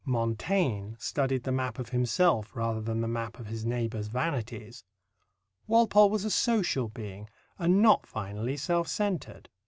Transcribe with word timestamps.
Montaigne 0.03 0.95
studied 0.97 1.43
the 1.43 1.51
map 1.51 1.77
of 1.77 1.89
himself 1.89 2.55
rather 2.55 2.81
than 2.81 3.01
the 3.01 3.07
map 3.07 3.37
of 3.37 3.45
his 3.45 3.67
neighbours' 3.67 4.07
vanities. 4.07 4.83
Walpole 5.67 6.09
was 6.09 6.25
a 6.25 6.31
social 6.31 6.89
being, 6.89 7.29
and 7.59 7.83
not 7.83 8.07
finally 8.07 8.57
self 8.57 8.87
centred. 8.87 9.47